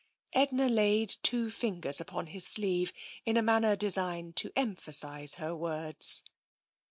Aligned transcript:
Edna 0.33 0.67
laid 0.67 1.09
two 1.21 1.51
fingers 1.51 2.01
upon 2.01 2.25
his 2.25 2.43
sleeve 2.43 2.91
in 3.23 3.37
a 3.37 3.43
manner 3.43 3.75
designed 3.75 4.35
to 4.37 4.51
emphasise 4.55 5.35
her 5.35 5.55
words. 5.55 6.23